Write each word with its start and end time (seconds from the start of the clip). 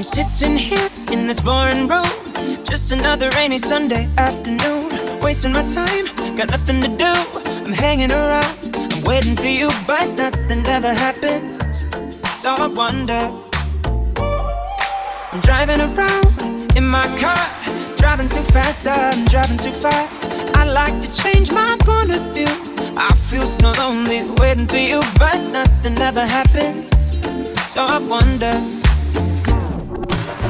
I'm 0.00 0.04
sitting 0.04 0.56
here 0.56 0.88
in 1.12 1.26
this 1.26 1.42
boring 1.42 1.86
room. 1.86 2.08
Just 2.64 2.90
another 2.90 3.28
rainy 3.36 3.58
Sunday 3.58 4.08
afternoon. 4.16 4.88
Wasting 5.20 5.52
my 5.52 5.62
time, 5.62 6.06
got 6.36 6.48
nothing 6.48 6.80
to 6.80 6.88
do. 6.88 7.12
I'm 7.66 7.70
hanging 7.70 8.10
around, 8.10 8.56
I'm 8.94 9.02
waiting 9.02 9.36
for 9.36 9.52
you, 9.60 9.68
but 9.86 10.08
nothing 10.16 10.64
ever 10.64 10.94
happens. 10.94 11.84
So 12.40 12.54
I 12.54 12.66
wonder. 12.68 13.30
I'm 15.32 15.40
driving 15.42 15.82
around 15.82 16.74
in 16.78 16.88
my 16.88 17.04
car, 17.18 17.36
driving 17.98 18.30
too 18.30 18.42
fast, 18.54 18.86
I'm 18.86 19.26
driving 19.26 19.58
too 19.58 19.70
far. 19.70 20.08
I 20.54 20.64
like 20.64 20.98
to 21.02 21.14
change 21.14 21.52
my 21.52 21.76
point 21.80 22.10
of 22.10 22.22
view. 22.32 22.48
I 22.96 23.14
feel 23.14 23.44
so 23.44 23.70
lonely 23.72 24.22
waiting 24.40 24.66
for 24.66 24.78
you, 24.78 25.02
but 25.18 25.36
nothing 25.52 25.98
ever 25.98 26.24
happens. 26.24 26.88
So 27.68 27.84
I 27.84 27.98
wonder. 27.98 28.79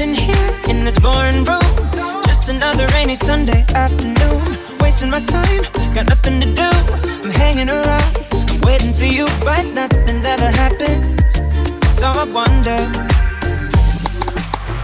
sitting 0.00 0.14
here 0.14 0.50
in 0.70 0.82
this 0.82 0.98
boring 0.98 1.44
room. 1.44 1.70
Just 2.24 2.48
another 2.48 2.86
rainy 2.94 3.14
Sunday 3.14 3.66
afternoon. 3.74 4.40
Wasting 4.80 5.10
my 5.10 5.20
time, 5.20 5.62
got 5.92 6.06
nothing 6.08 6.40
to 6.40 6.48
do. 6.62 6.70
I'm 7.22 7.28
hanging 7.28 7.68
around, 7.68 8.12
I'm 8.32 8.60
waiting 8.62 8.94
for 8.94 9.04
you, 9.04 9.26
but 9.44 9.66
nothing 9.66 10.24
ever 10.24 10.50
happens. 10.62 11.34
So 11.98 12.06
I 12.06 12.24
wonder. 12.24 12.80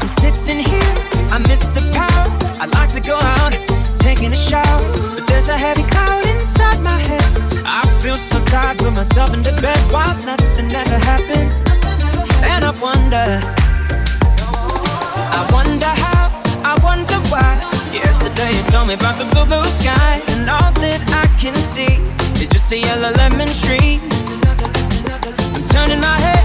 I'm 0.00 0.08
sitting 0.20 0.60
here, 0.72 0.92
I 1.34 1.38
miss 1.48 1.72
the 1.72 1.84
power. 1.96 2.26
I'd 2.60 2.72
like 2.74 2.90
to 2.92 3.00
go 3.00 3.16
out, 3.18 3.52
taking 3.96 4.32
a 4.32 4.36
shower, 4.48 4.82
but 5.14 5.26
there's 5.26 5.48
a 5.48 5.56
heavy 5.56 5.84
cloud 5.84 6.26
inside 6.26 6.78
my 6.82 6.98
head. 6.98 7.24
I 7.64 7.82
feel 8.02 8.18
so 8.18 8.38
tired, 8.42 8.76
put 8.78 8.92
myself 8.92 9.32
into 9.32 9.52
bed 9.62 9.80
while 9.90 10.14
nothing 10.30 10.70
ever 10.74 10.98
happened. 10.98 11.52
And 12.52 12.66
I 12.66 12.72
wonder. 12.78 13.65
Yesterday 17.96 18.52
you 18.52 18.62
told 18.70 18.88
me 18.88 18.94
about 18.94 19.16
the 19.16 19.24
blue, 19.32 19.46
blue 19.46 19.64
sky, 19.64 20.20
and 20.36 20.50
all 20.50 20.72
that 20.84 21.00
I 21.16 21.26
can 21.40 21.54
see 21.54 21.96
is 22.36 22.48
just 22.48 22.70
a 22.72 22.78
yellow 22.78 23.12
lemon 23.16 23.48
tree. 23.64 24.00
I'm 25.56 25.64
turning 25.72 26.00
my 26.00 26.18
head 26.20 26.44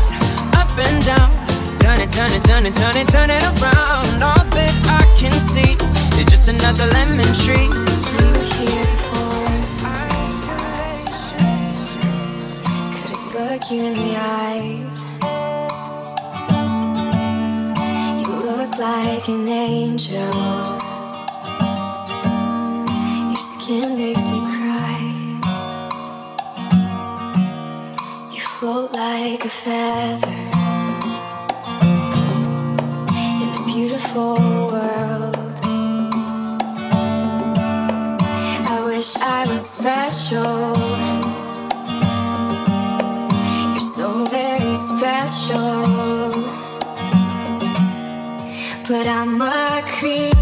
up 0.55 0.71
and 0.79 1.03
down, 1.03 1.29
turning, 1.75 2.07
turning, 2.07 2.41
turning, 2.47 2.71
turning, 2.71 3.07
turning 3.07 3.43
around. 3.59 4.23
All 4.23 4.45
that 4.55 4.75
I 4.87 5.03
can 5.19 5.33
see 5.33 5.75
is 6.19 6.25
just 6.31 6.47
another 6.47 6.87
lemon 6.95 7.27
tree. 7.43 7.67
We 7.67 8.23
were 8.31 8.47
here 8.55 8.87
before. 8.95 9.51
Couldn't 12.95 13.27
look 13.35 13.63
you 13.71 13.83
in 13.91 13.93
the 13.93 14.15
eyes. 14.15 15.03
You 18.23 18.31
look 18.39 18.71
like 18.77 19.27
an 19.27 19.47
angel. 19.47 20.80
Feather 29.63 30.27
in 33.43 33.49
a 33.59 33.63
beautiful 33.67 34.35
world. 34.71 35.59
I 38.73 38.81
wish 38.85 39.15
I 39.17 39.45
was 39.51 39.63
special. 39.77 40.73
You're 43.69 43.87
so 43.97 44.25
very 44.25 44.75
special 44.75 46.01
but 48.87 49.07
I'm 49.07 49.41
a 49.41 49.81
creep. 49.85 50.40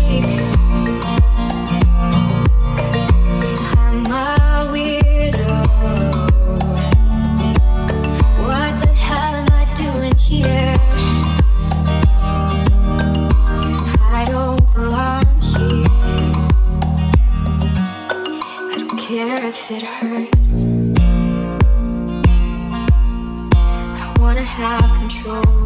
Control. 25.24 25.59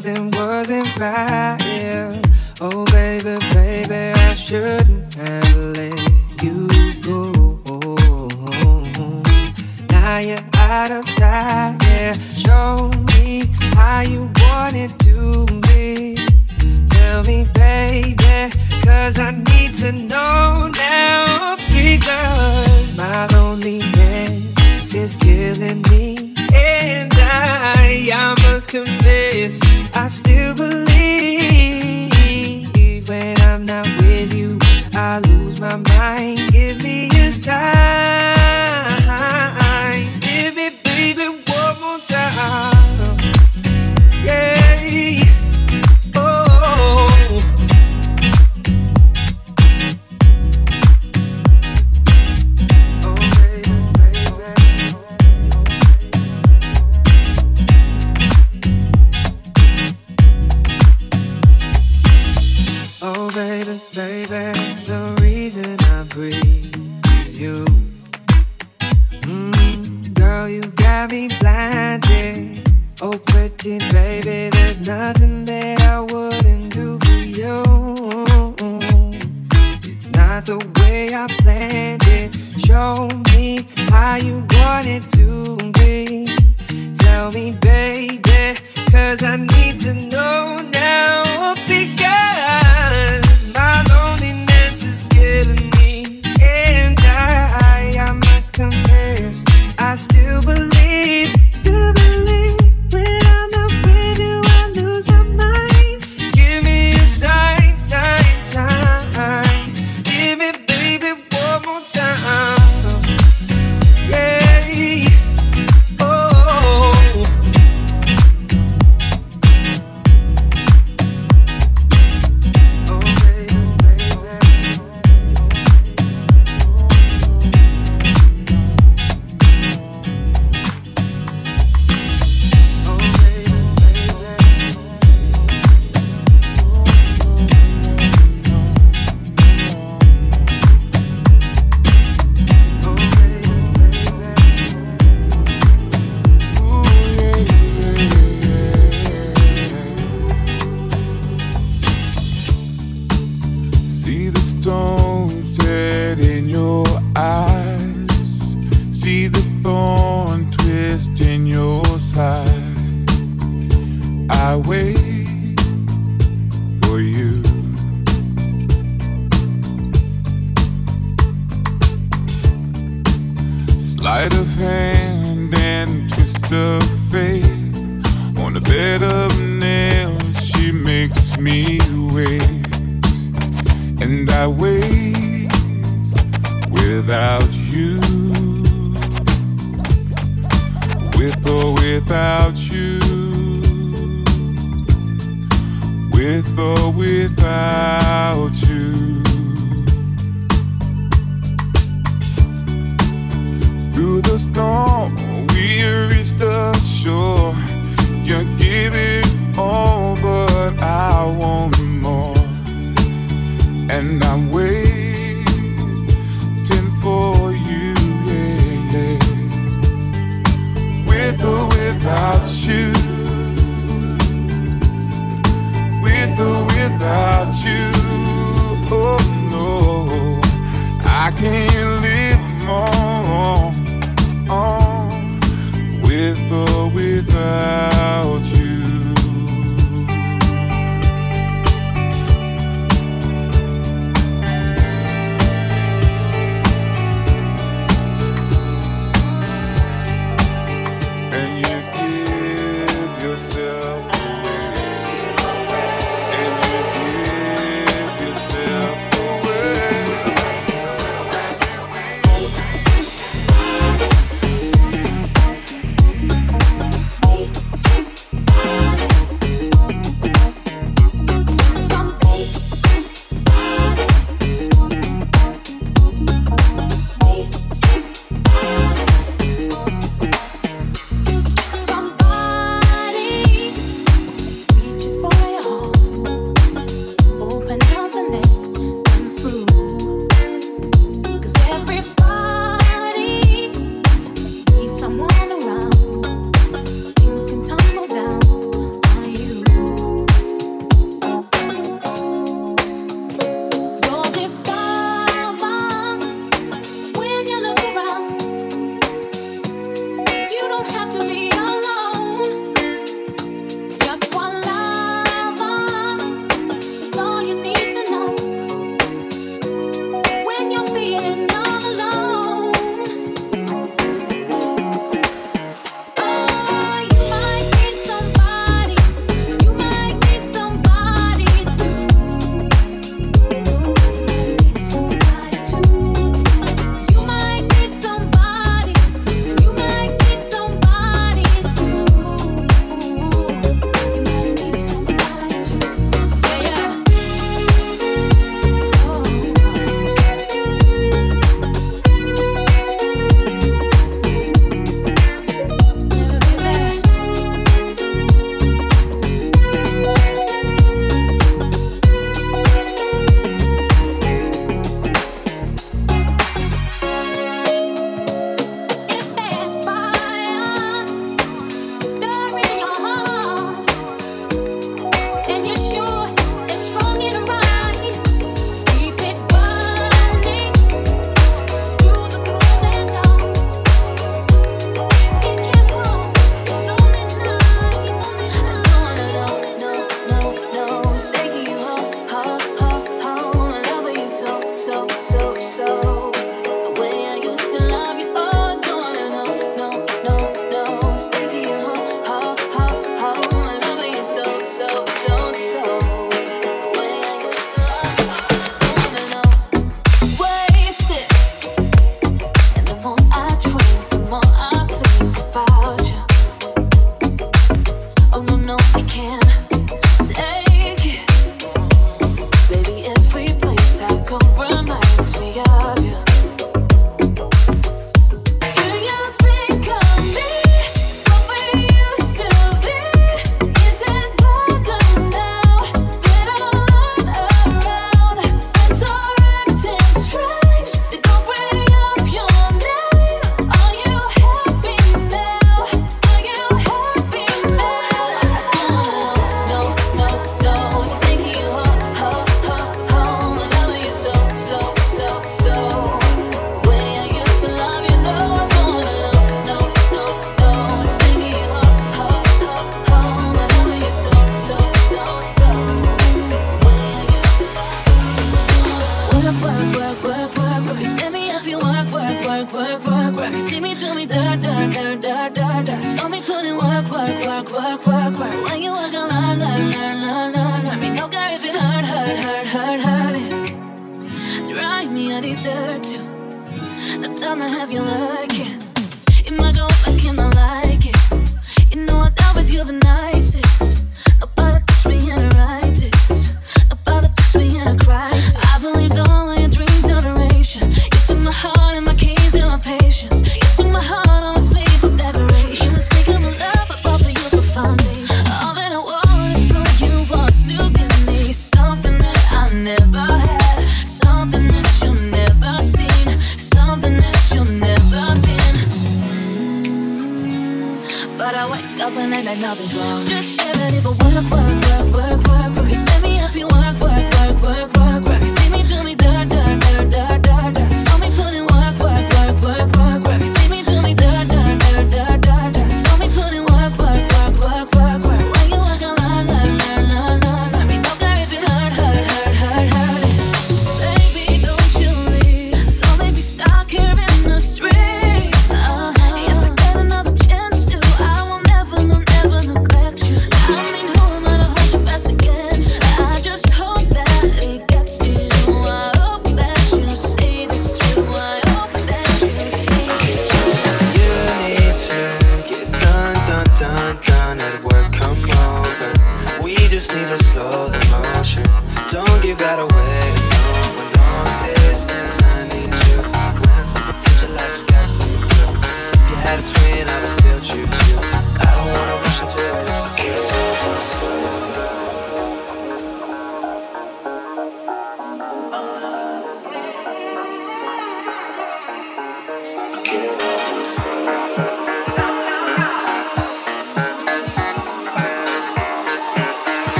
Something 0.00 0.30
wasn't 0.30 0.98
right? 0.98 1.58
Yeah. 1.66 2.22
Oh, 2.60 2.84
baby, 2.86 3.36
baby, 3.52 4.12
I 4.18 4.34
shouldn't 4.34 5.14
have 5.14 5.56
let 5.76 6.42
you 6.42 6.68
go. 7.02 7.32
Now 9.90 10.18
you're 10.18 10.38
out 10.54 10.90
of 10.90 11.08
sight, 11.08 11.76
yeah. 11.82 12.12
Show 12.12 12.90
me 13.12 13.42
how 13.74 14.00
you 14.02 14.30
want 14.40 14.74
it 14.74 14.96
to 15.00 15.46
be. 15.68 16.16
Tell 16.88 17.22
me, 17.24 17.46
baby, 17.54 18.50
cause 18.82 19.18
I 19.18 19.30
need 19.32 19.74
to 19.76 19.92
know 19.92 20.70
now. 20.76 21.56
Because 21.68 22.96
my 22.96 23.26
loneliness 23.32 24.94
is 24.94 25.16
killing 25.16 25.82
me. 25.82 26.34
And 26.54 27.12
I, 27.14 28.08
I 28.12 28.34
must 28.42 28.68
confess, 28.68 29.60
I 30.02 30.08
still 30.08 30.54
believe 30.54 30.88
when 33.10 33.38
I'm 33.42 33.66
not 33.66 33.86
with 33.98 34.34
you, 34.34 34.58
I 34.94 35.18
lose 35.18 35.60
my 35.60 35.76
mind. 35.76 36.39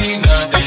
nothing 0.00 0.57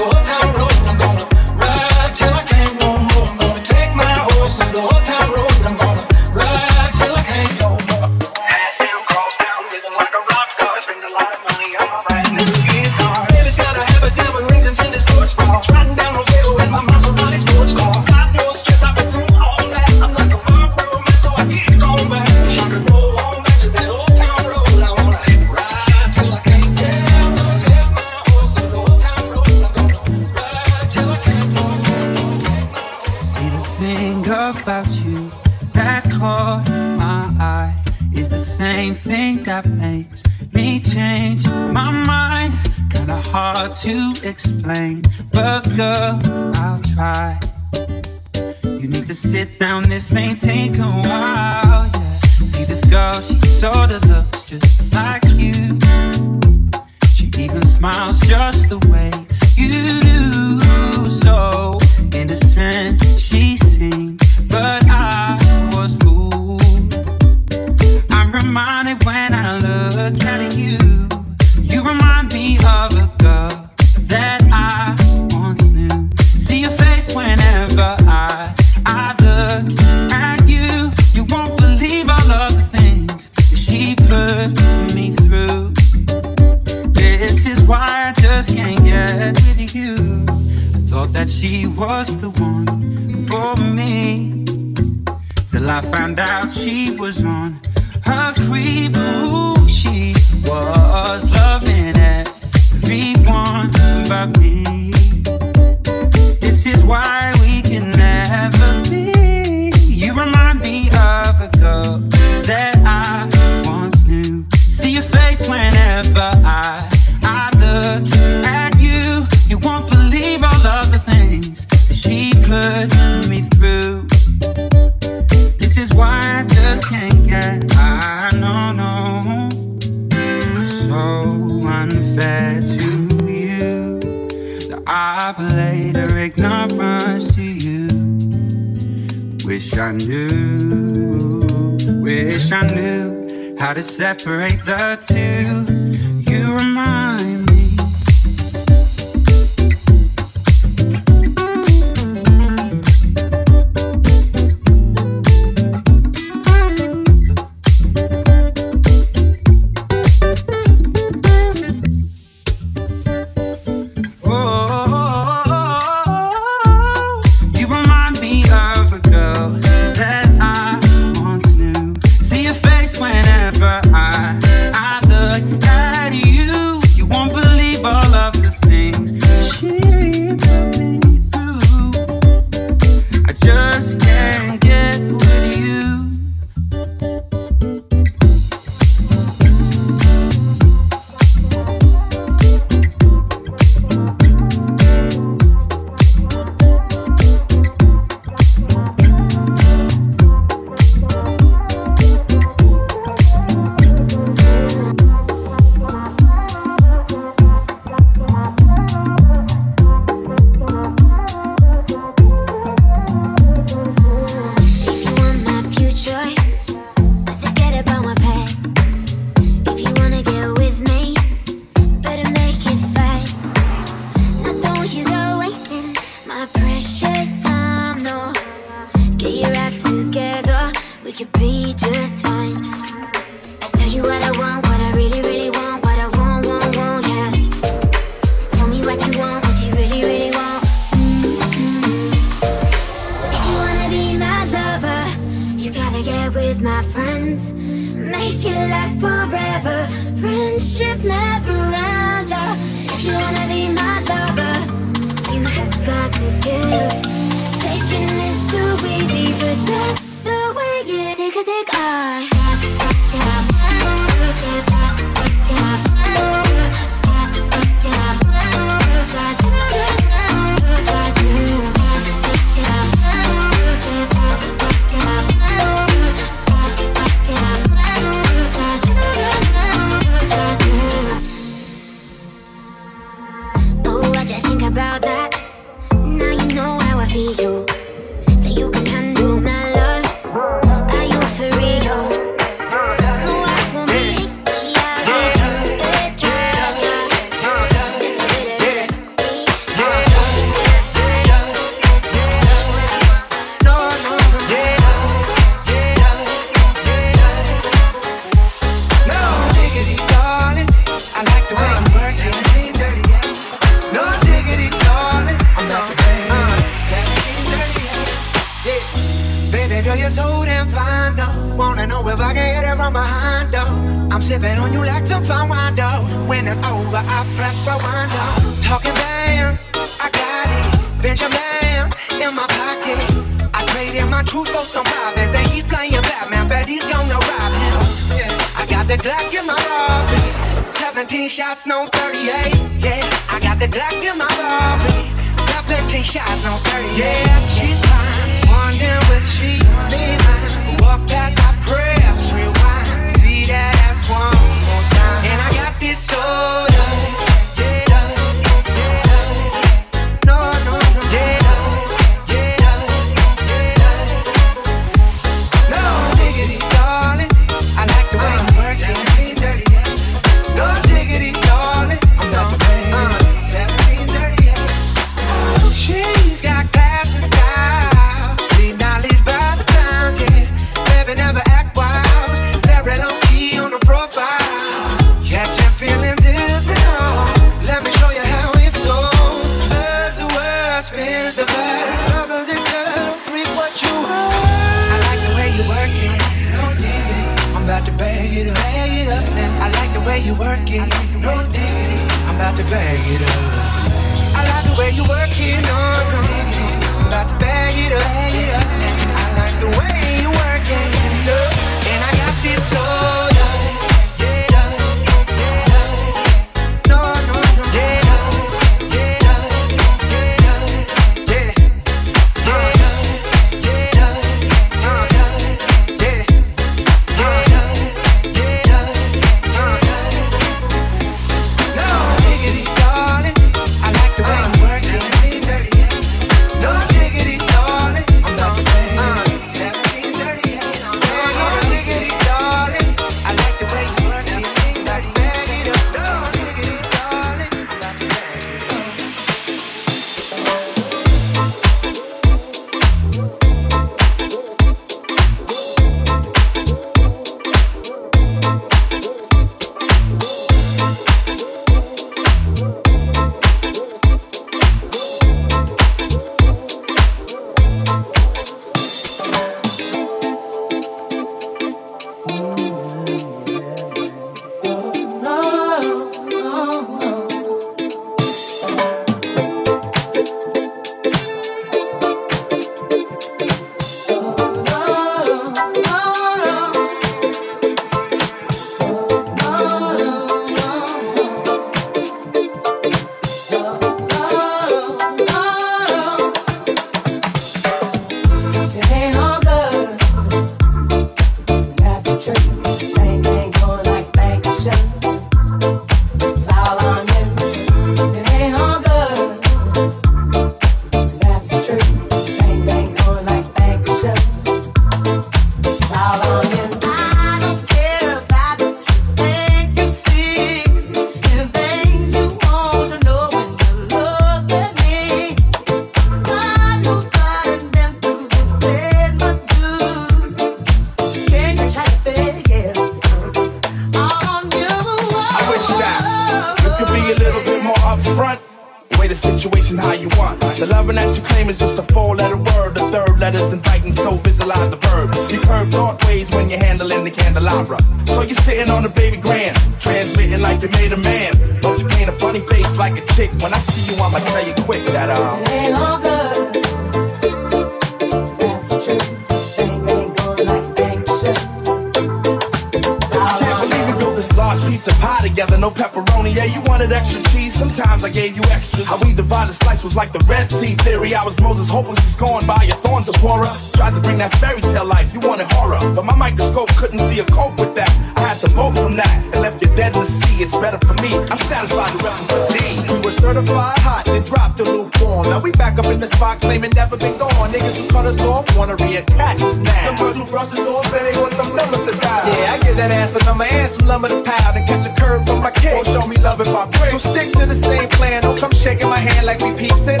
like 570.01 570.11
the 570.11 570.25
Red 570.25 570.49
Sea 570.49 570.73
theory. 570.81 571.13
I 571.13 571.23
was 571.23 571.39
Moses, 571.41 571.69
hopeless, 571.69 571.99
he's 571.99 572.15
gone 572.15 572.47
by 572.47 572.63
your 572.63 572.77
thorns 572.77 573.07
of 573.07 573.13
horror. 573.17 573.45
Tried 573.77 573.93
to 573.93 574.01
bring 574.01 574.17
that 574.17 574.33
fairy 574.41 574.61
tale 574.61 574.83
life, 574.83 575.13
you 575.13 575.19
wanted 575.29 575.45
horror. 575.53 575.77
But 575.93 576.05
my 576.05 576.15
microscope 576.15 576.69
couldn't 576.73 576.97
see 577.05 577.19
a 577.19 577.25
cope 577.25 577.53
with 577.59 577.75
that. 577.75 577.93
I 578.17 578.33
had 578.33 578.37
to 578.41 578.49
vote 578.49 578.73
from 578.81 578.95
that 578.95 579.13
and 579.29 579.41
left 579.45 579.61
you 579.61 579.69
dead 579.77 579.93
in 579.95 580.01
the 580.01 580.09
sea. 580.09 580.41
It's 580.41 580.57
better 580.57 580.81
for 580.87 580.97
me. 581.05 581.13
I'm 581.29 581.37
satisfied 581.45 581.93
to 581.93 581.99
for 582.25 582.41
D. 582.49 582.57
We 582.89 582.97
were 583.05 583.11
certified 583.13 583.77
hot, 583.85 584.05
then 584.07 584.23
dropped 584.25 584.57
the 584.57 584.65
lukewarm. 584.65 585.29
Now 585.29 585.39
we 585.39 585.51
back 585.51 585.77
up 585.77 585.85
in 585.85 585.99
the 585.99 586.07
spot, 586.07 586.41
claiming 586.41 586.71
never 586.73 586.97
been 586.97 587.15
gone. 587.19 587.53
Niggas 587.53 587.77
who 587.77 587.85
cut 587.93 588.07
us 588.07 588.19
off 588.25 588.49
wanna 588.57 588.77
reattach 588.77 589.37
us 589.45 589.57
now. 589.57 589.91
The 589.91 590.01
girls 590.01 590.15
who 590.17 590.25
brush 590.25 590.49
us 590.49 590.65
off, 590.65 590.89
and 590.97 591.05
they 591.05 591.13
want 591.21 591.33
some 591.37 591.55
number 591.55 591.77
to 591.77 591.93
die. 592.01 592.25
Yeah, 592.25 592.53
I 592.53 592.57
give 592.57 592.75
that 592.81 592.89
ass 592.89 593.13
a 593.13 593.21
number 593.29 593.45
and 593.45 593.69
some 593.69 593.87
lumber 593.87 594.09
to 594.09 594.21
pile. 594.25 594.53
And 594.57 594.65
catch 594.67 594.89
a 594.89 594.93
curve 594.97 595.27
from 595.27 595.45
my 595.45 595.51
kid. 595.51 595.75
Won't 595.77 595.93
show 595.93 596.07
me 596.07 596.17
love 596.25 596.41
if 596.41 596.49
I 596.49 596.65
break. 596.65 596.89
So 596.89 596.97
stick 596.97 597.31
to 597.37 597.45
the 597.45 597.53
same 597.53 597.87
plan, 597.89 598.23
don't 598.23 598.39
come 598.39 598.51
shaking 598.57 598.89
my 598.89 598.97
hand 598.97 599.10
like 599.23 599.41
we 599.41 599.51
peeps 599.53 599.87
it. 599.87 600.00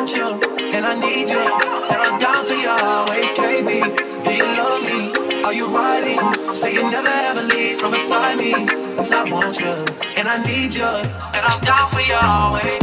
Want 0.00 0.16
you, 0.16 0.32
and 0.72 0.86
I 0.86 0.94
need 0.96 1.28
you. 1.28 1.44
And 1.92 2.00
I'm 2.00 2.16
down 2.18 2.44
for 2.44 2.54
you 2.54 2.70
always, 2.70 3.30
KB. 3.36 3.68
Do 4.24 4.32
you 4.32 4.48
love 4.56 4.80
me? 4.80 5.42
Are 5.44 5.52
you 5.52 5.66
riding? 5.68 6.18
Say 6.54 6.72
you 6.72 6.90
never 6.90 7.08
ever 7.28 7.42
leave 7.42 7.76
from 7.76 7.92
beside 7.92 8.38
me. 8.38 8.52
Cause 8.96 9.12
I 9.12 9.24
want 9.30 9.60
you, 9.60 9.68
and 10.16 10.26
I 10.26 10.42
need 10.48 10.72
you. 10.72 10.88
And 11.36 11.44
I'm 11.44 11.60
down 11.60 11.86
for 11.88 12.00
you 12.00 12.16
always. 12.16 12.80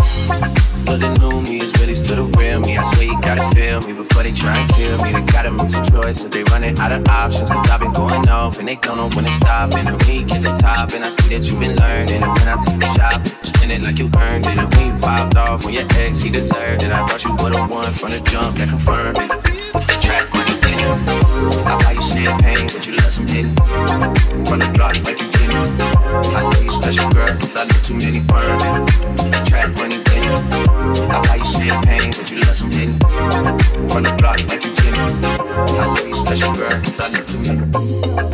But 0.86 1.02
the 1.02 1.10
new 1.20 1.42
me 1.42 1.60
is 1.60 1.74
really 1.80 1.96
still 1.96 2.28
the 2.28 2.38
real 2.38 2.60
me. 2.60 2.78
I 2.78 2.84
swear 2.84 3.06
you 3.06 3.20
gotta 3.22 3.50
feel 3.56 3.82
me 3.82 3.94
before 3.94 4.22
they 4.22 4.32
try 4.32 4.56
and 4.60 4.70
kill 4.74 5.02
me. 5.02 5.12
They 5.12 5.22
gotta 5.22 5.52
make 5.52 5.72
some 5.72 5.86
choices. 5.86 6.30
They 6.30 6.44
running 6.54 6.78
out 6.78 6.92
of 6.92 7.08
options. 7.08 7.50
Cause 7.50 7.68
I've 7.70 7.80
been 7.80 7.94
going 7.94 8.30
off 8.30 8.60
and 8.60 8.68
they 8.68 8.76
don't 8.76 8.98
know 8.98 9.10
when 9.10 9.26
to 9.26 9.32
stop. 9.32 9.74
And 9.74 9.90
when 9.90 10.16
you 10.16 10.24
get 10.24 10.44
the 10.44 10.54
top, 10.54 10.94
and 10.94 11.04
I 11.04 11.10
see 11.10 11.36
that 11.36 11.50
you've 11.50 11.60
been 11.60 11.76
learning. 11.78 12.22
And 12.22 12.32
when 12.38 12.48
I 12.48 12.56
the 12.78 12.90
shop, 12.94 13.57
spend 13.68 13.84
it 13.84 13.86
like 13.86 14.00
you 14.00 14.10
earned 14.20 14.46
it. 14.46 14.58
And 14.58 14.74
you 14.76 15.00
popped 15.00 15.36
off 15.36 15.66
when 15.66 15.74
your 15.74 15.86
ex, 16.00 16.22
he 16.22 16.30
deserved 16.30 16.84
it. 16.84 16.92
I 16.92 17.06
thought 17.06 17.24
you 17.24 17.32
would've 17.32 17.70
won 17.70 17.92
from 17.94 18.12
the 18.12 18.20
jump 18.22 18.58
that 18.58 18.70
confirmed 18.70 19.18
it. 19.20 19.30
The 19.74 19.98
track 20.00 20.32
money, 20.34 20.56
bitch. 20.64 20.84
I 21.66 21.74
buy 21.84 21.92
you 21.92 22.02
champagne, 22.02 22.68
but 22.68 22.88
you 22.88 22.96
let 22.96 23.12
some 23.12 23.28
hit 23.28 23.46
From 24.48 24.60
the 24.60 24.72
block 24.74 24.96
like 25.06 25.20
you 25.20 25.30
did 25.30 25.52
I 25.52 26.42
know 26.44 26.60
you 26.60 26.70
special, 26.70 27.10
girl, 27.12 27.28
cause 27.36 27.56
I 27.56 27.66
know 27.66 27.80
too 27.84 27.96
many 27.96 28.22
burn 28.28 28.58
it. 28.58 29.46
Track 29.46 29.70
money, 29.78 30.02
I 31.12 31.22
buy 31.28 31.36
you 31.36 31.46
champagne, 31.46 32.12
but 32.12 32.32
you 32.32 32.40
let 32.40 32.56
some 32.56 32.72
hit 32.72 32.90
From 33.92 34.04
the 34.04 34.16
block 34.18 34.40
like 34.50 34.64
you 34.64 34.74
did 34.74 34.94
I 34.96 35.94
know 35.94 36.06
you 36.06 36.14
special, 36.14 36.54
girl, 36.56 36.72
cause 36.72 37.00
I 37.00 37.10
know 37.10 37.24
too 37.24 37.40
many. 37.44 38.27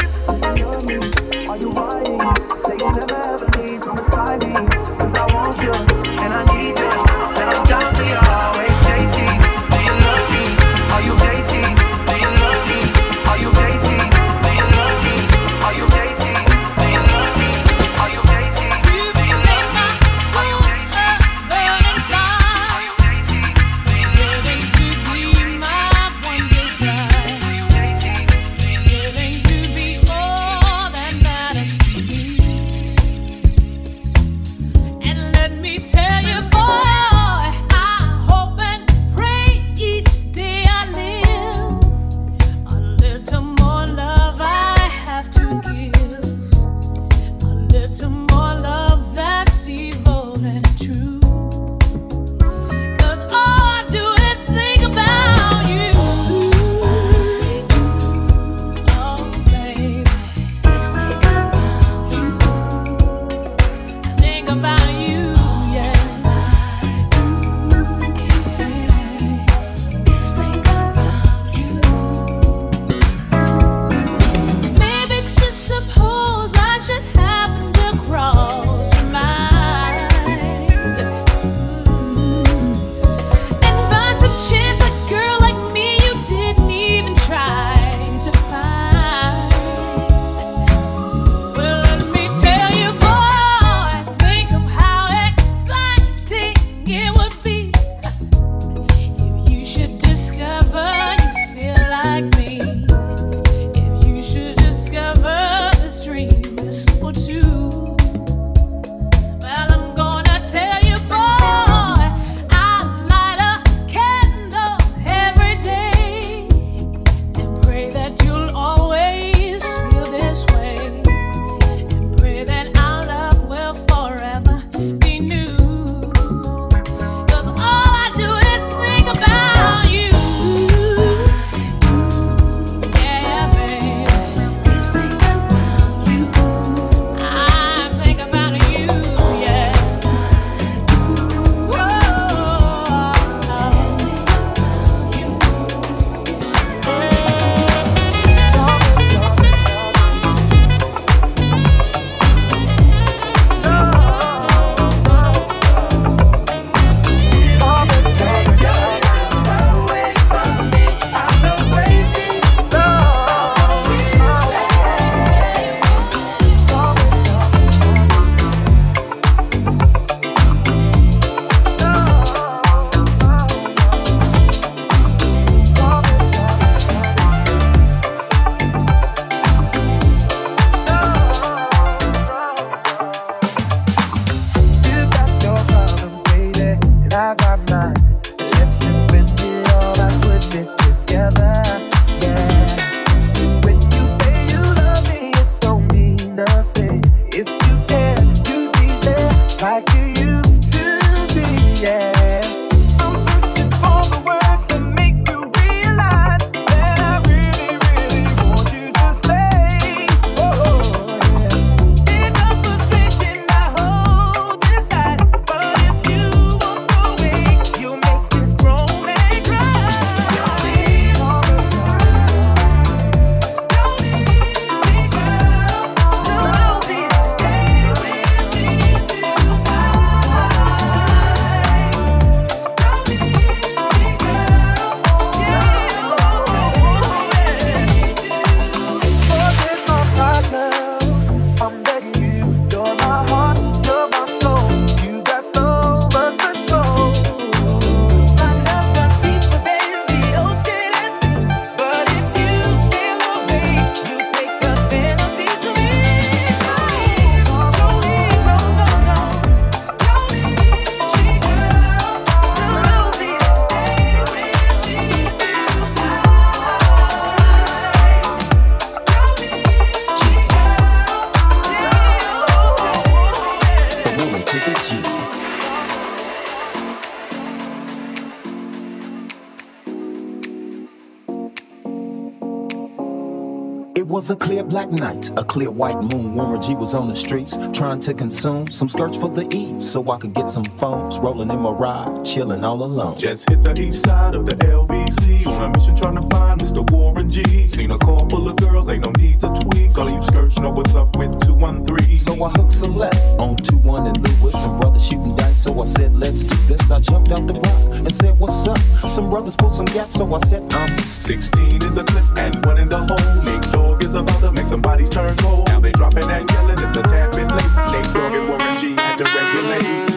Was 284.24 284.30
a 284.30 284.38
clear 284.38 284.64
black 284.64 284.90
night, 284.90 285.32
a 285.36 285.44
clear 285.44 285.70
white 285.70 286.02
moon. 286.02 286.34
Warren 286.36 286.62
G 286.62 286.76
was 286.76 286.94
on 286.94 287.10
the 287.10 287.14
streets 287.14 287.58
trying 287.74 288.00
to 288.00 288.14
consume 288.14 288.68
some 288.68 288.88
skirts 288.88 289.18
for 289.18 289.28
the 289.28 289.46
eve 289.54 289.84
so 289.84 290.02
I 290.10 290.18
could 290.18 290.34
get 290.34 290.50
some 290.50 290.64
phones. 290.64 291.20
Rolling 291.20 291.52
in 291.52 291.60
my 291.60 291.72
ride, 291.72 292.24
chilling 292.24 292.64
all 292.64 292.82
alone. 292.82 293.18
Just 293.18 293.50
hit 293.50 293.62
the 293.64 293.78
east 293.78 294.06
side 294.06 294.34
of 294.34 294.46
the 294.46 294.56
LBC 294.56 295.46
on 295.46 295.64
a 295.66 295.78
mission 295.78 295.94
trying 295.98 296.16
to 296.16 296.22
find 296.34 296.62
Mr. 296.62 296.90
Warren 296.90 297.30
G. 297.30 297.68
Seen 297.68 297.92
a 297.92 297.98
car 297.98 298.26
full 298.30 298.48
of 298.48 298.56
girls, 298.56 298.90
ain't 298.90 299.04
no 299.04 299.12
need 299.12 299.42
to 299.42 299.50
tweak. 299.60 299.98
All 299.98 300.10
you 300.10 300.22
skirts 300.22 300.58
know 300.58 300.70
what's 300.70 300.96
up 300.96 301.14
with 301.18 301.38
213. 301.42 302.16
So 302.16 302.42
I 302.46 302.50
hooked 302.52 302.82
a 302.82 302.86
left 302.86 303.20
on 303.38 303.58
2 303.58 303.76
1 303.80 304.08
and 304.08 304.18
Lewis. 304.26 304.56
Some 304.56 304.80
brothers 304.80 305.06
shooting 305.06 305.36
dice, 305.36 305.62
so 305.62 305.82
I 305.82 305.84
said, 305.84 306.16
let's 306.16 306.46
do 306.46 306.56
this. 306.68 306.90
I 306.90 307.02
jumped 307.02 307.34
out 307.34 307.46
the 307.46 307.56
rock 307.56 307.96
and 308.00 308.14
said, 308.14 308.40
what's 308.40 308.66
up? 308.68 308.78
Some 309.06 309.30
brothers 309.30 309.58
pulled 309.58 309.74
some 309.74 309.88
gas, 309.88 310.14
so 310.14 310.34
I 310.34 310.38
said, 310.38 310.64
I'm 310.72 310.98
16 310.98 311.74
in 311.74 311.80
the 311.94 312.06
clip 312.08 312.24
and 312.40 312.66
one 312.66 312.78
in 312.78 312.88
the 312.88 313.00
hole. 313.00 313.44
Nate 313.44 313.62
Dogg 313.74 313.93
is 314.14 314.22
about 314.22 314.42
to 314.42 314.52
make 314.52 314.66
some 314.66 314.82
bodies 314.82 315.10
turn 315.10 315.36
cold. 315.38 315.68
Now 315.68 315.80
they 315.80 315.92
dropping 315.92 316.30
and 316.30 316.50
yelling, 316.52 316.78
it's 316.78 316.96
a 316.96 317.02
tad 317.02 317.32
bit 317.32 317.48
late. 317.48 317.74
Nate 317.92 318.14
Dogg 318.14 318.34
and 318.34 318.50
Warren 318.50 318.78
G 318.78 318.94
had 318.94 319.18
to 319.18 319.24
regulate. 319.24 320.13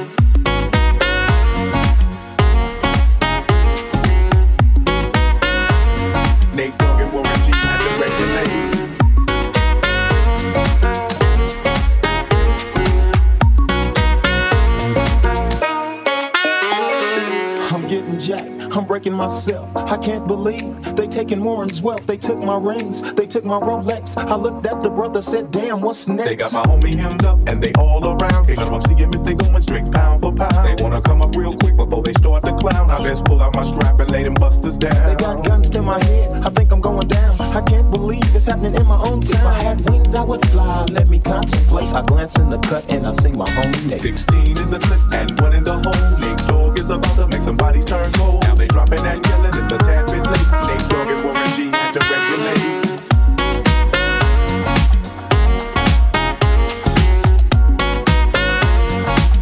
I'm 18.76 18.84
breaking 18.84 19.14
myself. 19.14 19.74
I 19.74 19.96
can't 19.96 20.26
believe 20.26 20.94
they 20.96 21.06
taking 21.06 21.42
Warren's 21.42 21.82
wealth. 21.82 22.06
They 22.06 22.18
took 22.18 22.38
my 22.38 22.58
rings. 22.58 23.00
They 23.14 23.26
took 23.26 23.42
my 23.42 23.58
Rolex. 23.58 24.18
I 24.18 24.36
looked 24.36 24.66
at 24.66 24.82
the 24.82 24.90
brother, 24.90 25.22
said, 25.22 25.50
"Damn, 25.50 25.80
what's 25.80 26.06
next?" 26.08 26.28
They 26.28 26.36
got 26.36 26.52
my 26.52 26.62
homie 26.62 26.94
hemmed 26.94 27.24
up 27.24 27.38
and 27.48 27.62
they 27.62 27.72
all 27.78 28.04
around. 28.04 28.46
Can't 28.46 28.58
let 28.58 28.70
them 28.70 28.82
see 28.82 28.94
him 28.94 29.10
if 29.14 29.22
they 29.22 29.32
going 29.32 29.62
straight 29.62 29.90
pound 29.90 30.20
for 30.20 30.30
pound. 30.30 30.60
They 30.66 30.82
wanna 30.82 31.00
come 31.00 31.22
up 31.22 31.34
real 31.34 31.56
quick 31.56 31.74
before 31.76 32.02
they 32.02 32.12
start 32.12 32.44
to 32.44 32.52
clown. 32.52 32.90
I 32.90 32.98
best 33.02 33.24
pull 33.24 33.40
out 33.40 33.54
my 33.54 33.62
strap 33.62 33.98
and 33.98 34.10
lay 34.10 34.24
them 34.24 34.34
busters 34.34 34.76
down. 34.76 35.06
They 35.06 35.14
got 35.14 35.42
guns 35.42 35.70
to 35.70 35.80
my 35.80 35.98
head. 36.04 36.44
I 36.44 36.50
think 36.50 36.70
I'm 36.70 36.82
going 36.82 37.08
down. 37.08 37.40
I 37.40 37.62
can't 37.62 37.90
believe 37.90 38.24
it's 38.34 38.44
happening 38.44 38.74
in 38.74 38.86
my 38.86 39.00
own 39.08 39.22
town. 39.22 39.40
If 39.40 39.46
I 39.46 39.54
had 39.54 39.88
wings, 39.88 40.14
I 40.14 40.22
would 40.22 40.44
fly. 40.48 40.84
Let 40.90 41.08
me 41.08 41.18
contemplate. 41.18 41.88
I 41.94 42.02
glance 42.02 42.36
in 42.36 42.50
the 42.50 42.58
cut 42.58 42.84
and 42.90 43.06
I 43.06 43.12
see 43.12 43.32
my 43.32 43.46
homie 43.46 43.86
Nate. 43.88 43.96
16 43.96 44.58
in 44.58 44.70
the 44.70 44.80
clip 44.80 45.00
and 45.14 45.40
one 45.40 45.54
in 45.54 45.64
the 45.64 45.72
hole. 45.72 46.18
Nate 46.20 46.46
Dogg 46.46 46.78
is 46.78 46.90
about 46.90 47.16
to 47.16 47.26
make 47.26 47.40
some 47.40 47.56
bodies 47.56 47.86
turn 47.86 48.12
cold. 48.12 48.45
They 48.66 48.72
dropping 48.72 49.06
and 49.06 49.24
yelling, 49.28 49.54
it's 49.54 49.70
a 49.70 49.78
tad 49.78 50.06
bit 50.06 50.24
late. 50.26 50.48
Nate 50.66 50.88
Dogg 50.90 51.08
and 51.08 51.22
Warren 51.24 51.46
G 51.54 51.70
had 51.70 51.92
to 51.92 52.00
regulate. 52.00 52.66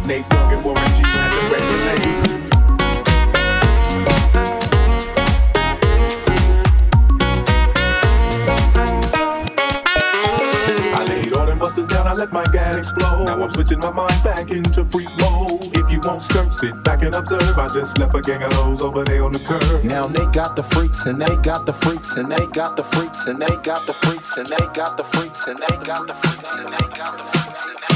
Nate 0.05 0.29
Dogg 0.29 0.53
and 0.53 0.63
Warren 0.63 0.85
G 0.85 1.01
had 1.01 1.31
to 1.33 1.41
regulate. 1.55 2.05
I 10.93 11.03
laid 11.07 11.33
all 11.33 11.47
them 11.47 11.57
busters 11.57 11.87
down, 11.87 12.05
I 12.05 12.13
let 12.13 12.31
my 12.31 12.45
gat 12.53 12.75
explode. 12.75 13.25
Now 13.25 13.41
I'm 13.41 13.49
switching 13.49 13.79
my 13.79 13.89
mind 13.89 14.23
back 14.23 14.51
into 14.51 14.85
freak 14.85 15.04
sit 16.65 16.83
back 16.83 17.03
and 17.03 17.13
observe. 17.13 17.57
I 17.57 17.67
just 17.67 17.97
left 17.99 18.15
a 18.15 18.21
gang 18.21 18.41
of 18.41 18.51
those 18.51 18.81
over 18.81 19.03
there 19.03 19.23
on 19.23 19.31
the 19.31 19.39
curb. 19.39 19.83
Now 19.83 20.07
they 20.07 20.25
got 20.31 20.55
the 20.55 20.63
freaks 20.63 21.05
and 21.05 21.21
they 21.21 21.35
got 21.49 21.65
the 21.65 21.73
freaks 21.73 22.15
and 22.17 22.31
they 22.31 22.45
got 22.47 22.75
the 22.75 22.83
freaks 22.83 23.27
and 23.27 23.41
they 23.41 23.55
got 23.69 23.85
the 23.85 23.93
freaks 23.93 24.37
and 24.37 24.47
they 24.49 24.65
got 24.73 24.97
the 24.97 25.03
freaks 25.03 25.47
and 25.47 25.57
they 25.59 25.77
got 25.85 26.07
the 26.07 26.13
freaks 26.13 26.57
and 26.57 26.67
they 26.67 26.87
got 26.97 27.17
the 27.17 27.23
freaks 27.23 27.55
and 27.57 27.57
they 27.59 27.77
got 27.77 27.77
the 27.77 27.83
freaks. 27.83 27.94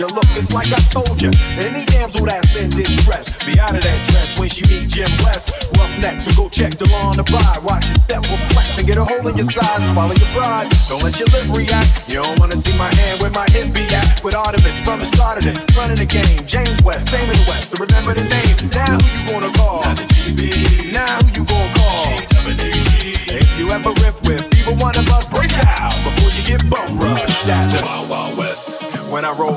Buffalo. 0.00 0.20
Look, 0.20 0.36
it's 0.36 0.52
like 0.52 0.72
I 0.72 0.80
told 0.88 1.20
you. 1.20 1.30
Any 1.60 1.84
damsel 1.84 2.24
that's 2.24 2.56
in 2.56 2.70
distress, 2.70 3.36
be 3.44 3.58
out 3.60 3.74
of 3.74 3.82
that 3.82 4.06
dress 4.06 4.38
when 4.38 4.48
she 4.48 4.64
meet 4.66 4.88
Jim 4.88 5.10
West. 5.24 5.68
Rough 5.76 5.92
neck, 5.98 6.20
so 6.20 6.30
go 6.36 6.48
check 6.48 6.78
the 6.78 6.88
lawn 6.88 7.16
the 7.16 7.24
buy. 7.24 7.58
Watch 7.62 7.86
your 7.88 7.98
step 7.98 8.22
will 8.28 8.40
flex 8.50 8.78
and 8.78 8.86
get 8.86 8.96
a 8.98 9.04
hole 9.04 9.26
in 9.26 9.36
your 9.36 9.44
sides. 9.44 9.90
Follow 9.92 10.14
your 10.14 10.30
pride. 10.32 10.68
Don't 10.88 11.02
let 11.02 11.18
your 11.18 11.28
lip 11.28 11.46
react. 11.56 12.08
You 12.08 12.22
don't 12.22 12.38
wanna 12.38 12.56
see 12.56 12.76
my 12.78 12.92
hand 12.96 13.20
where 13.20 13.30
my 13.30 13.46
hip 13.50 13.74
be 13.74 13.82
at. 13.94 14.22
With 14.24 14.34
Artemus 14.34 14.84
from 14.84 15.00
the 15.00 15.06
start 15.06 15.38
of 15.38 15.44
this, 15.44 15.56
running 15.76 15.96
the 15.96 16.06
game. 16.06 16.46
James 16.46 16.82
West, 16.82 17.08
same 17.08 17.28
in 17.28 17.36
the 17.36 17.46
West. 17.48 17.70
So 17.70 17.78
remember 17.78 18.14
the 18.14 18.24
name. 18.24 18.56
Now 18.72 18.96
who 18.96 19.04
you 19.04 19.26
gonna 19.28 19.52
call? 19.52 19.82
Now 19.82 19.96
who 19.96 20.32
you 20.32 20.89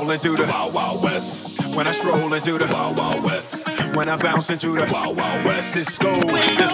When 0.04 0.10
I 0.10 0.16
roll 0.16 0.28
into 0.28 0.36
the 0.36 0.52
Wild 0.52 0.74
Wild 0.74 1.02
West. 1.02 1.66
When 1.74 1.86
I 1.86 1.90
stroll 1.92 2.34
into 2.34 2.58
the 2.58 2.66
Wild 2.70 2.96
Wild 2.98 3.24
West. 3.24 3.66
When 3.96 4.08
I 4.10 4.16
bounce 4.16 4.50
into 4.50 4.74
the 4.74 4.86
Wild 4.92 5.16
Wild 5.16 5.44
West. 5.46 5.72
Cisco, 5.72 6.12
Cisco, 6.20 6.73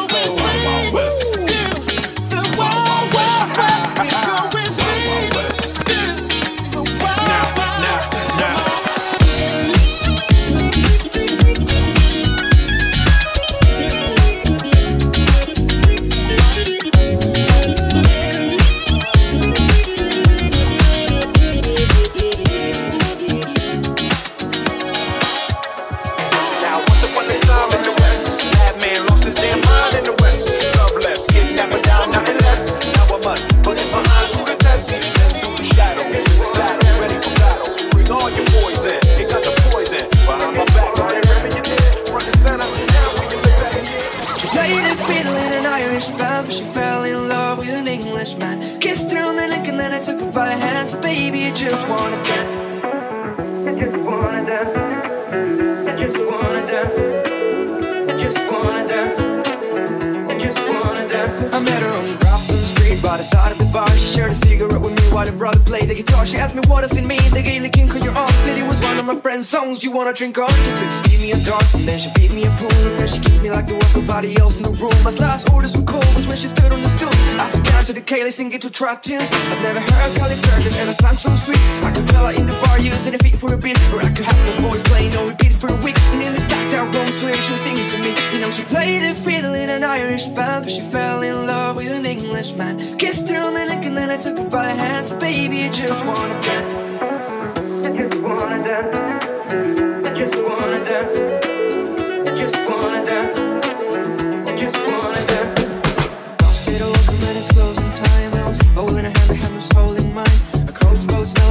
songs 69.45 69.85
you 69.85 69.91
wanna 69.91 70.13
drink 70.13 70.39
or 70.39 70.49
to. 70.49 70.73
Give 71.09 71.21
me 71.21 71.33
a 71.33 71.39
dance 71.45 71.75
and 71.75 71.87
then 71.89 71.99
she 71.99 72.11
beat 72.15 72.33
me 72.33 72.45
a 72.45 72.51
pool. 72.59 72.73
And 72.89 72.99
then 72.99 73.09
she 73.09 73.21
kissed 73.21 73.43
me 73.43 73.51
like 73.51 73.67
there 73.67 73.77
was 73.77 73.95
nobody 73.95 74.39
else 74.39 74.57
in 74.59 74.65
the 74.65 74.73
room. 74.73 74.93
My 75.05 75.11
last 75.23 75.49
orders 75.51 75.77
were 75.77 75.85
cold 75.85 76.05
was 76.15 76.27
when 76.27 76.37
she 76.37 76.49
stood 76.49 76.73
on 76.73 76.83
the 76.83 76.89
stool. 76.89 77.13
After 77.39 77.61
down 77.63 77.85
to 77.85 77.93
the 77.93 78.03
ceili 78.03 78.33
singing 78.33 78.61
to 78.61 78.71
track 78.71 79.03
tunes. 79.03 79.31
I've 79.33 79.63
never 79.63 79.81
heard 79.81 80.11
Carrickfergus 80.19 80.77
and 80.81 80.91
a 80.91 80.93
song 80.95 81.17
so 81.17 81.35
sweet. 81.35 81.61
I 81.83 81.91
could 81.93 82.07
tell 82.09 82.27
her 82.27 82.33
in 82.33 82.47
the 82.47 82.57
bar 82.65 82.81
using 82.81 83.15
a 83.15 83.19
feet 83.19 83.37
for 83.37 83.55
a 83.55 83.57
beat. 83.57 83.79
Or 83.95 84.01
I 84.01 84.11
could 84.11 84.27
have 84.27 84.57
the 84.57 84.63
boys 84.63 84.83
playing 84.83 85.17
on 85.17 85.29
repeat 85.29 85.53
for 85.53 85.69
a 85.69 85.77
week. 85.85 85.97
And 86.13 86.23
in 86.23 86.35
the 86.35 86.45
dark 86.49 86.71
down 86.71 86.91
room, 86.93 87.07
swear 87.09 87.35
she 87.35 87.53
was 87.53 87.63
singing 87.63 87.89
to 87.89 87.99
me. 87.99 88.13
You 88.33 88.41
know, 88.41 88.51
she 88.51 88.65
played 88.65 89.03
a 89.11 89.15
fiddle 89.15 89.55
in 89.55 89.71
an 89.71 89.85
Irish 89.85 90.27
band. 90.27 90.65
But 90.65 90.73
she 90.73 90.83
fell 90.91 91.23
in 91.23 91.47
love 91.47 91.77
with 91.77 91.93
an 91.93 92.05
Englishman. 92.05 92.99
Kissed 92.99 93.31
her 93.31 93.41
on 93.41 93.55
the 93.55 93.65
neck 93.65 93.85
and 93.85 93.97
then 93.97 94.11
I 94.11 94.17
took 94.17 94.39
her 94.39 94.49
by 94.49 94.67
the 94.67 94.75
hands. 94.75 95.13
Baby, 95.13 95.63
I 95.65 95.69
just 95.71 96.05
wanna 96.05 96.41
dance. 96.41 96.80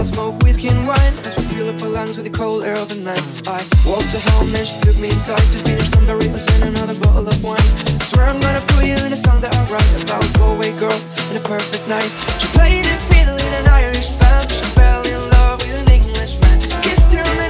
smoke 0.10 0.41
whiskey 0.43 0.70
and 0.70 0.88
wine. 0.88 1.14
As 1.28 1.38
we 1.38 1.43
fill 1.53 1.70
up 1.70 1.82
our 1.82 1.89
lungs 1.89 2.18
with 2.18 2.26
the 2.26 2.36
cold 2.41 2.64
air 2.64 2.76
of 2.76 2.89
the 2.89 2.99
night. 2.99 3.24
I 3.47 3.62
walked 3.86 4.12
to 4.12 4.20
home 4.32 4.53
and 4.55 4.66
she 4.66 4.80
took 4.82 4.97
me 4.97 5.10
inside 5.10 5.45
To 5.53 5.57
finish 5.68 5.89
some 5.89 6.05
Doritos 6.05 6.47
and 6.55 6.76
another 6.76 6.97
bottle 6.99 7.28
of 7.28 7.38
wine. 7.43 7.70
I 8.01 8.05
swear 8.10 8.26
I'm 8.26 8.39
gonna 8.39 8.64
put 8.74 8.86
you 8.86 8.97
in 9.05 9.14
a 9.14 9.20
song 9.26 9.41
that 9.41 9.53
I 9.55 9.62
write 9.72 9.91
About 10.03 10.26
Galway 10.38 10.72
girl 10.82 10.99
in 11.30 11.38
a 11.38 11.43
perfect 11.53 11.88
night. 11.88 12.10
She 12.41 12.47
played 12.57 12.86
a 12.86 12.97
fiddle 13.10 13.38
in 13.38 13.53
an 13.62 13.68
Irish 13.68 14.10
band. 14.20 14.49
She 14.49 14.66
fell 14.78 15.05
in 15.05 15.22
love 15.38 15.62
with 15.62 15.78
an 15.84 15.89
Englishman 15.91 16.57
Kissed 16.82 17.14
her 17.14 17.49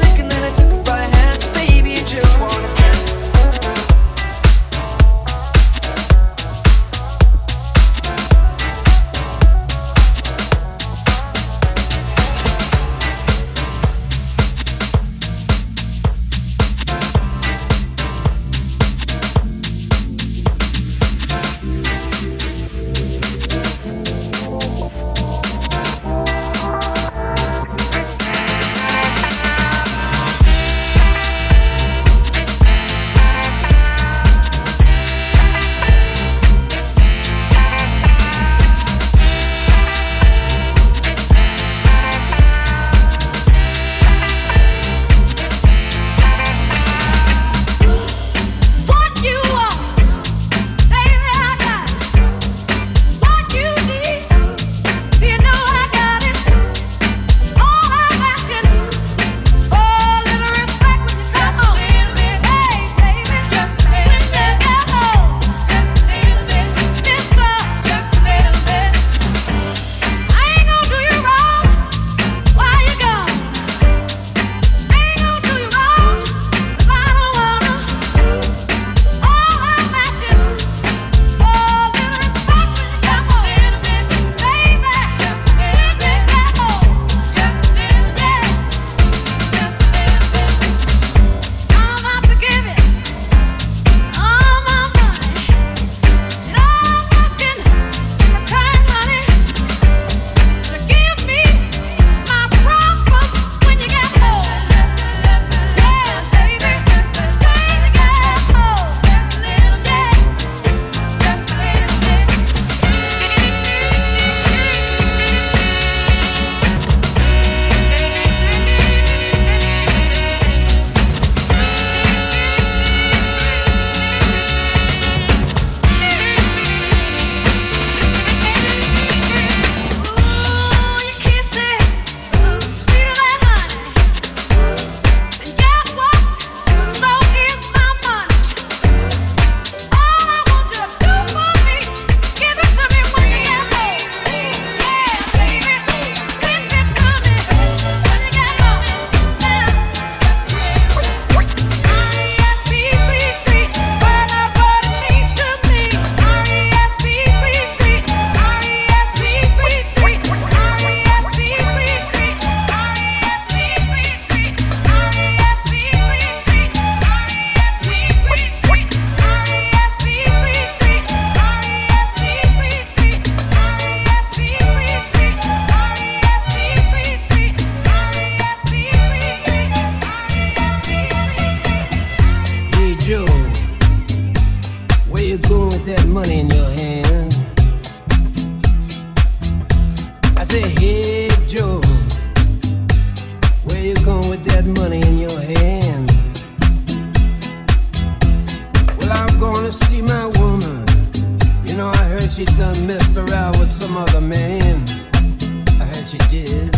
what 206.14 206.32
you 206.32 206.45
did. 206.45 206.76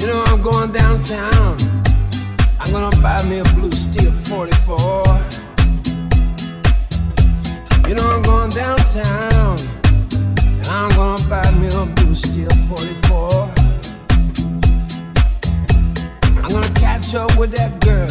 You 0.00 0.06
know, 0.08 0.24
I'm 0.26 0.42
going 0.42 0.72
downtown. 0.72 1.56
I'm 2.58 2.72
gonna 2.72 2.96
buy 3.00 3.22
me 3.28 3.38
a 3.38 3.44
blue 3.54 3.70
steel 3.70 4.10
44. 4.24 5.04
You 7.88 7.94
know, 7.94 8.10
I'm 8.10 8.22
going 8.22 8.50
downtown. 8.50 9.58
And 10.34 10.66
I'm 10.68 10.90
gonna 10.90 11.28
buy 11.28 11.50
me 11.52 11.68
a 11.68 11.86
blue 11.86 12.14
steel 12.16 12.50
44. 12.68 13.52
I'm 16.42 16.48
gonna 16.48 16.74
catch 16.74 17.14
up 17.14 17.36
with 17.36 17.52
that 17.52 17.78
girl. 17.80 18.08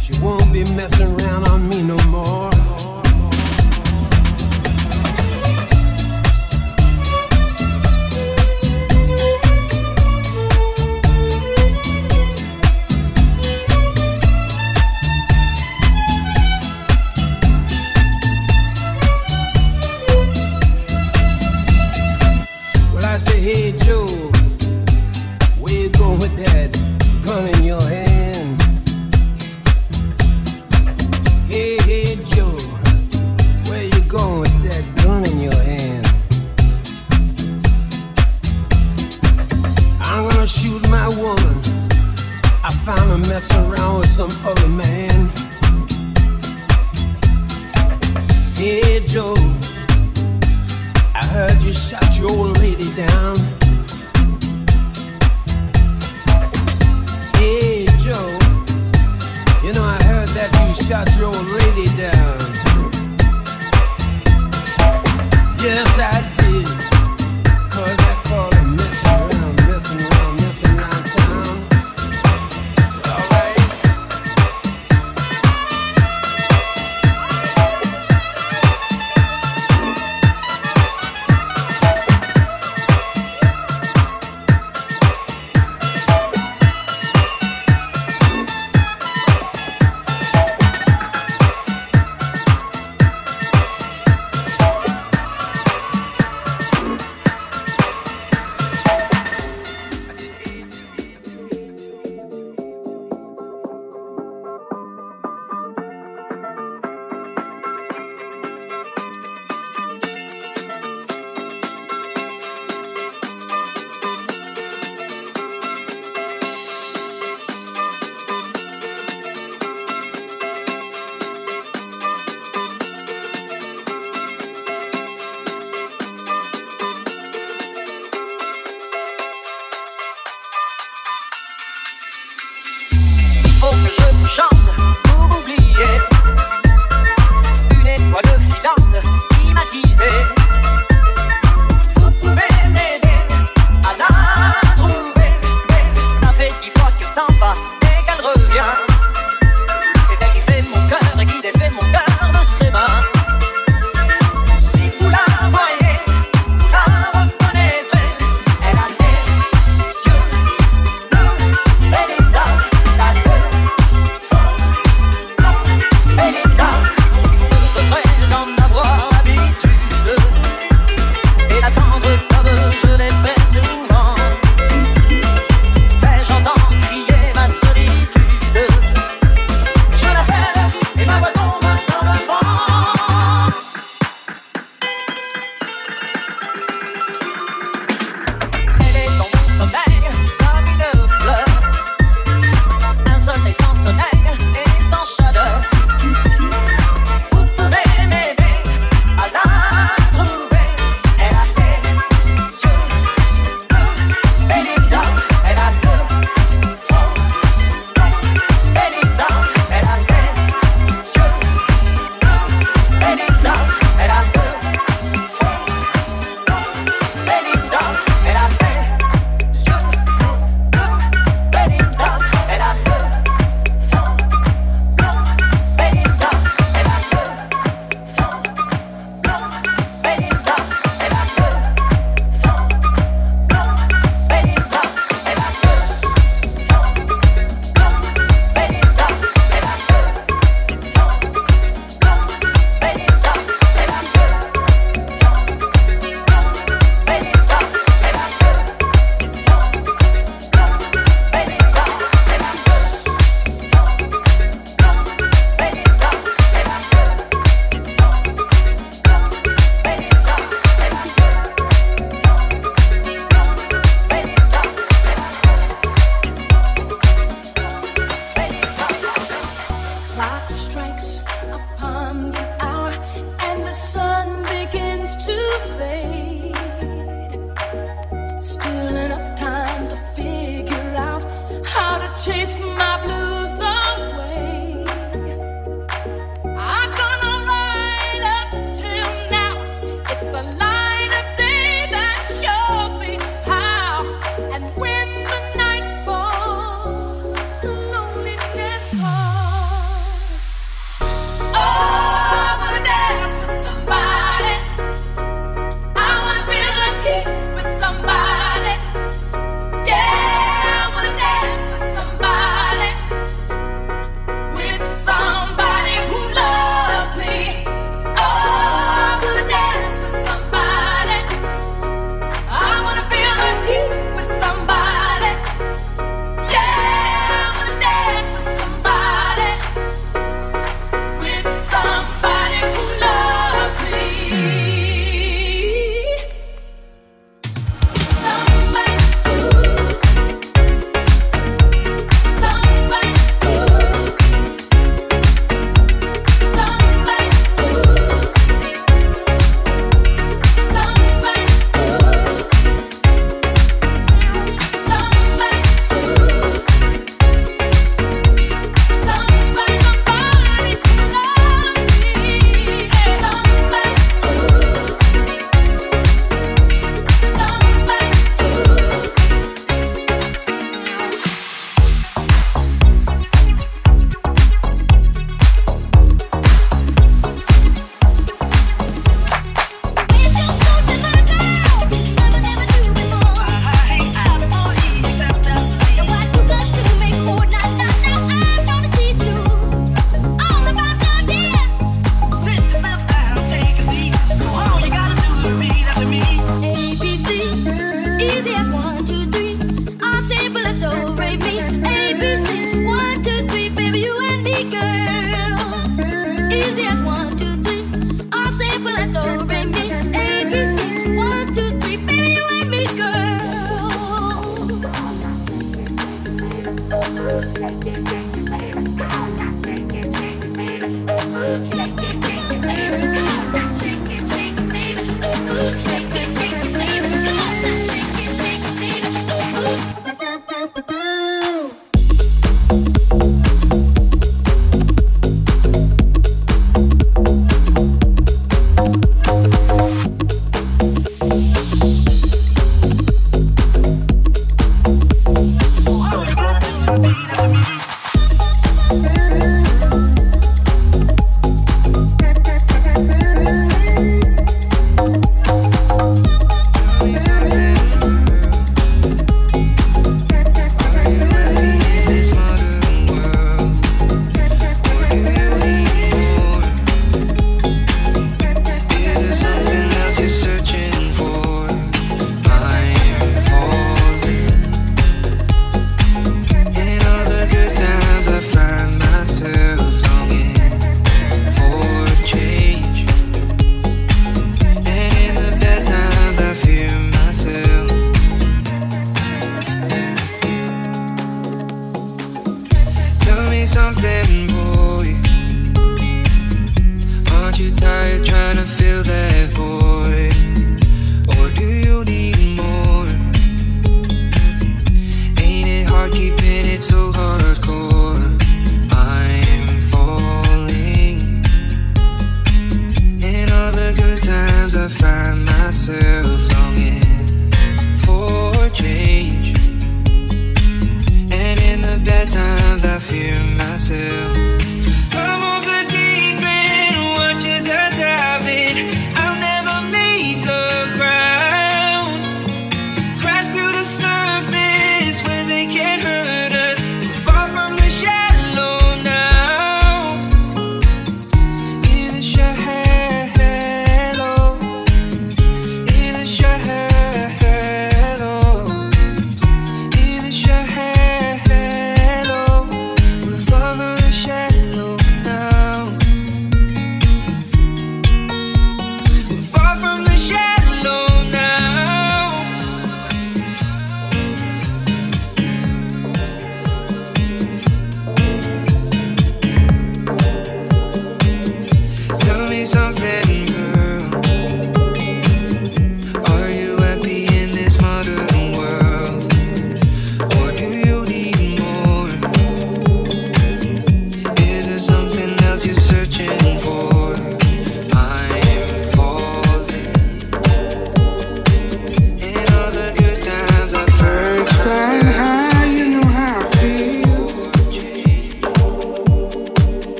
She 0.00 0.12
won't 0.22 0.52
be 0.52 0.64
messing 0.76 1.20
around 1.20 1.48
on 1.48 1.68
me 1.68 1.82
no 1.82 1.96
more. 2.08 2.55